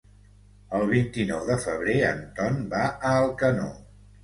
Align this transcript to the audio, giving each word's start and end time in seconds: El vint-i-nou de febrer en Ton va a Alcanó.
El 0.77 0.85
vint-i-nou 0.91 1.43
de 1.51 1.59
febrer 1.67 1.99
en 2.09 2.25
Ton 2.41 2.59
va 2.75 2.83
a 2.91 3.15
Alcanó. 3.21 3.71